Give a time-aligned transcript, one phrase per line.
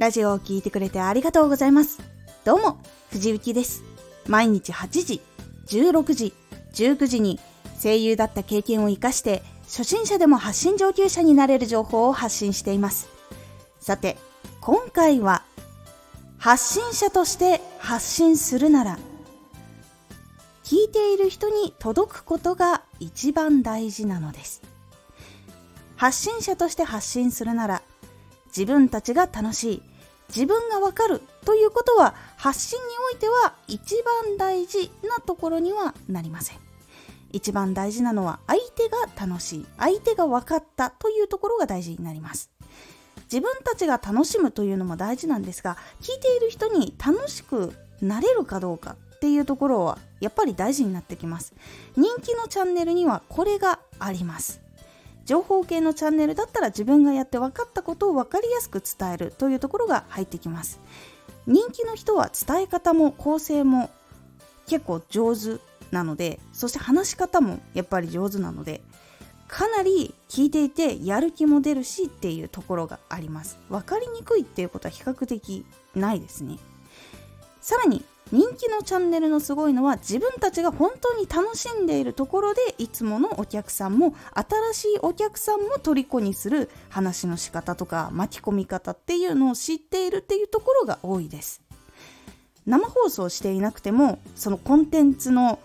[0.00, 2.00] ラジオを聴いてくれてありがとうございます。
[2.42, 2.78] どうも、
[3.10, 3.82] 藤幸です。
[4.26, 5.20] 毎日8時、
[5.66, 6.32] 16時、
[6.72, 7.38] 19時に
[7.82, 13.10] 声優だった経験を活かして初心者でも発信上級者になれる情報を発信しています。
[13.78, 14.16] さて、
[14.62, 15.42] 今回は
[16.38, 18.98] 発信者として発信するなら
[20.64, 24.62] 聞いている人に届くことが一番大事なのです。
[25.96, 27.82] 発信者として発信するなら
[28.46, 29.89] 自分たちが楽しい
[30.34, 36.58] 自分がわかるということは発信においては一番大事なところにはなりません。
[37.32, 42.50] 一番大事なのは相手が楽しい相手が分かったというところが大事になります。
[43.24, 51.54] 自分たちが楽しむというのも大事なんですが聞いている人に楽しくなれるかどうかっていうところはやっぱり大事になってきます。
[51.96, 54.60] 人気のチャンネルにはこれがあります。
[55.30, 60.80] 情報系のチャンネルだったら自分がやって分かったことを分かりやすく伝えるというところが入ってきます。
[61.46, 63.90] 人気の人は伝え方も構成も
[64.66, 65.60] 結構上手
[65.92, 68.82] なのでそして話し方もやっぱり上手なので
[69.46, 73.56] かなり聞いていてやる気も出るしっていうところがあります。
[73.68, 76.58] 分かりにくいっていうことは比較的ないですね。
[77.60, 84.14] さらに人気のチャンネルのすごいのは自分たちが本当に楽しんでいるところでいつものお客さんも
[84.72, 91.60] 新しいお客さんも虜にする話の仕方とか巻き込み方っていうのを知っているっていうところが多いです。
[92.66, 95.58] 生放送していなくてもそのコンテンツの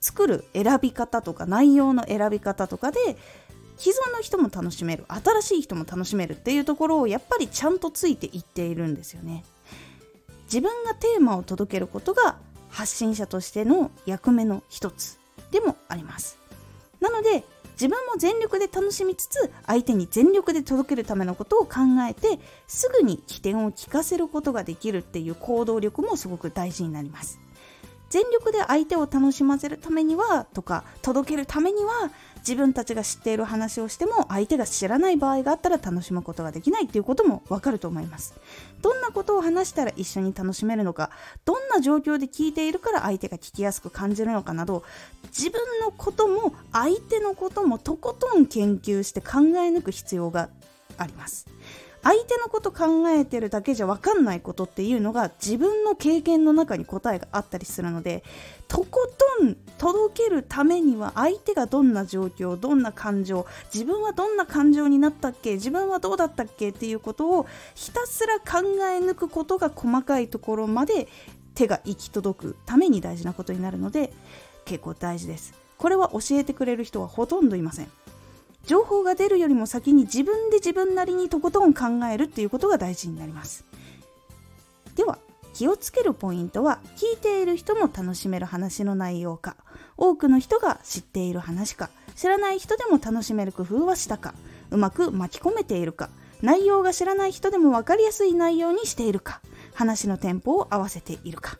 [0.00, 3.16] 作る選び方とか内容の選び方とかで
[3.76, 9.44] 既存の人も楽しめる新しい人も楽しめるっていうところをやっぱりちゃんとついていっているんですよね。
[10.46, 12.38] 自分がテーマを届けることが
[12.70, 15.18] 発信者としての役目の一つ
[15.50, 16.38] でもあります。
[17.00, 27.38] なので自分も全力で楽しみつつ相手に全力で届けるためのことを考えてすぐに起点を聞かせることができるっていう行動力もすごく大事になります。
[28.08, 38.34] 全力で相手を楽しませるためにはとか届けるためには自分たちが知っている話をしても相手が知らない場合があったら楽しむことができないっていうこともわかると思います。
[38.82, 41.10] どんなことを話したら一緒に楽しめるのか
[41.44, 44.84] どんな状況で聞いているから相手が聞きやすく感じるのかなど
[45.24, 50.50] 自分のことも相手のこともとことん研究して考え抜く必要が
[50.98, 51.46] あります。
[52.06, 58.22] 相手のこと考えてるだけじゃ分かんないことっていうのが自分の経験の中に答えがあったりするので
[58.68, 63.44] とことん届けるためには相手がどんな状況どんな感情
[63.74, 71.08] 自分はどんな感情になったっけ自分はどうだったっけっていうことをひたすら考え抜くことが細かいところまで
[71.56, 74.12] 手が行き届くために大事なことになるので
[74.64, 75.54] 結構大事です。
[75.76, 77.90] これは教えてくれる人はほとんどいません。
[78.66, 83.64] 情報が出るよりも先に自分で自分なりにとことん考えるっていうことが大事になります。
[84.96, 85.18] では
[85.54, 89.56] 気をつけるポイントは聞いている人も楽しめる話の内容か
[89.96, 94.34] 多くの人が知っている話か知らない人でも楽しめる工夫はしたか
[94.70, 96.10] うまく巻き込めているか
[96.42, 99.40] 内容が知らない人でも分かりやすい内容にしているか
[99.74, 101.58] 話のテンポを合わせているか。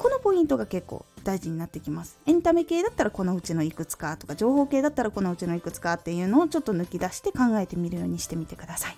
[0.00, 8.96] このポイントが結構大事になってきますエンタメ系だったらこのうちのいくつかとか情報系だったらこのうちのいくつかっていうのをちょっと抜き出して考えてみるようにしてみてください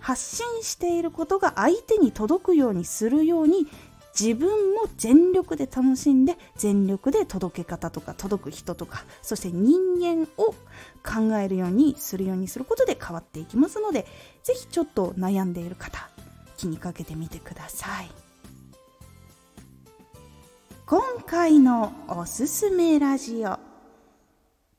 [0.00, 3.66] 発信していることが相手に届くようにするように
[4.18, 10.54] 自分も全力で楽しんで全力で届け方とか届く人とかそして人間を
[11.04, 14.06] 考えるようにするようにすることで変わっていきますので
[14.42, 16.08] 是非ちょっと悩んでいる方
[16.56, 18.29] 気にかけてみてください。
[20.90, 23.60] 今回のおすすめラジオ。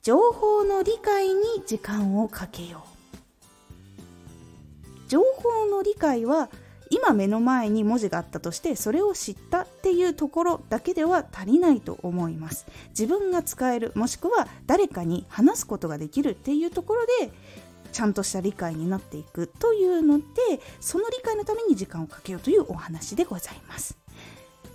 [0.02, 2.84] 情報の理解に時間をかけよ
[5.08, 5.08] う。
[5.08, 6.50] 情報の理解は
[6.90, 12.66] 今目の前に文字があったとしてそれを知ったっていうところだけでは足りないと思います。
[12.90, 17.32] 自分が使えるもしくは誰かに話すことができるっていうところで
[17.94, 20.26] ちゃんとした理解になっていくというので
[20.82, 24.01] その理解のために時間をかけようというお話でございます。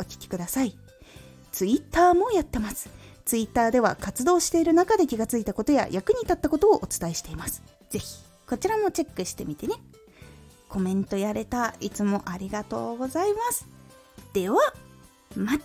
[0.00, 0.76] お聞きください。
[1.52, 2.90] ツイッターもやってます。
[3.24, 7.62] ツイッターでは活動している中で気がついたことや役に立ったことをお伝えしています。
[7.90, 8.06] ぜひ、
[8.48, 9.74] こちらもチェックしてみてね。
[10.70, 13.66] コメントやれたいつもありがとうございます
[14.32, 14.56] では
[15.36, 15.64] また